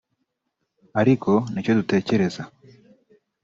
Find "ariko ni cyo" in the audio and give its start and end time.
1.01-1.71